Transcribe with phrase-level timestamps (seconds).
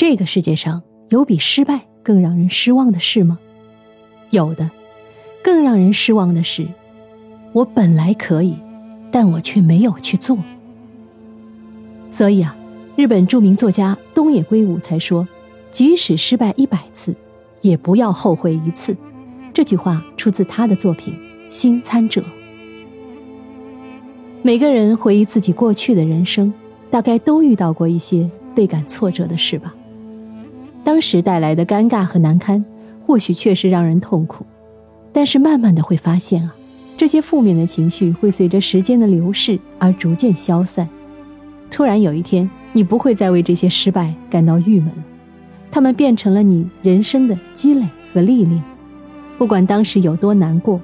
[0.00, 3.38] 这个世界上有比失败更让人失望的事吗？
[4.30, 4.70] 有的。
[5.44, 6.66] 更让人失望的是，
[7.52, 8.56] 我本来可以，
[9.10, 10.38] 但我却没有去做。
[12.10, 12.56] 所以啊，
[12.96, 15.28] 日本著名作家东野圭吾才说
[15.70, 17.14] ：“即使失败一百次，
[17.60, 18.96] 也不要后悔一次。”
[19.52, 21.12] 这句话出自他的作品
[21.50, 22.22] 《新参者》。
[24.40, 26.50] 每个人回忆自己过去的人生，
[26.90, 29.74] 大概都遇到过一些倍感挫折的事吧。
[30.90, 32.64] 当时带来的尴尬和难堪，
[33.06, 34.44] 或许确实让人痛苦。
[35.12, 36.52] 但是慢慢的会发现啊，
[36.96, 40.88] 这些负面的情绪会随着时间的流逝而逐渐消散。
[41.70, 45.04] 突然有一天，你不会再为这些失败感到郁闷了，
[45.70, 48.60] 他们变成了你人生的积累和历练。
[49.38, 50.80] 不管当时有多难过，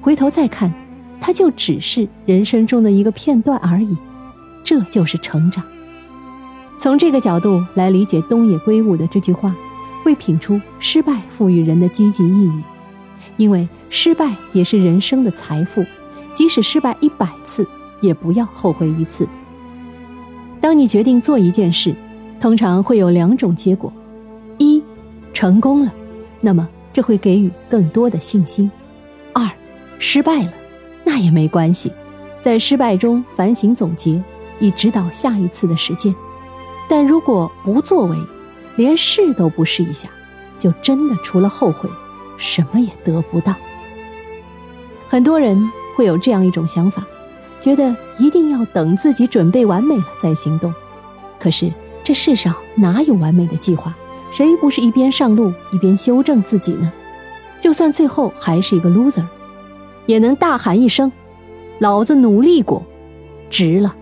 [0.00, 0.72] 回头再看，
[1.20, 3.94] 它就只是人生中的一个片段而已。
[4.64, 5.62] 这就是成长。
[6.80, 9.54] 从这个角度来理解东野圭吾的这句话，
[10.02, 12.62] 会品出失败赋予人的积极意义。
[13.36, 15.84] 因为失败也是人生的财富，
[16.32, 17.66] 即使失败一百次，
[18.00, 19.28] 也不要后悔一次。
[20.58, 21.94] 当你决定做一件事，
[22.40, 23.92] 通常会有两种结果：
[24.56, 24.82] 一，
[25.34, 25.92] 成功了，
[26.40, 28.70] 那么这会给予更多的信心；
[29.34, 29.46] 二，
[29.98, 30.52] 失败了，
[31.04, 31.92] 那也没关系，
[32.40, 34.22] 在失败中反省总结，
[34.58, 36.14] 以指导下一次的实践。
[36.90, 38.16] 但如果不作为，
[38.74, 40.08] 连试都不试一下，
[40.58, 41.88] 就真的除了后悔。
[42.36, 43.54] 什么也得不到。
[45.06, 47.06] 很多人会有这样一种想法，
[47.60, 50.74] 觉得一定要等自己准备完美了再行动。
[51.38, 51.70] 可是
[52.02, 53.94] 这世上哪有完美的计划？
[54.32, 56.90] 谁不是一边上路一边修正自己呢？
[57.60, 59.24] 就算最后还是一个 loser，
[60.06, 61.12] 也能大喊一声
[61.78, 62.82] ：“老子努力过，
[63.48, 63.94] 值了。”